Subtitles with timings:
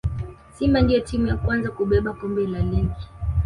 [0.53, 3.05] simba ndiyo timu ya kwanza kubeba kombe la ligi